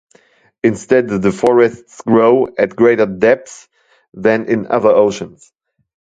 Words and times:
Instead 0.63 1.09
the 1.09 1.31
forests 1.31 2.01
grow 2.01 2.47
at 2.57 2.75
greater 2.75 3.05
depths 3.05 3.67
than 4.15 4.45
in 4.47 4.65
other 4.65 4.89
oceans. 4.89 5.53